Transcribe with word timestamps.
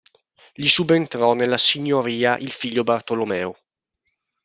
Gli 0.53 0.67
subentrò 0.67 1.35
nella 1.35 1.59
signoria 1.59 2.35
il 2.39 2.51
figlio 2.51 2.83
Bartolomeo. 2.83 3.55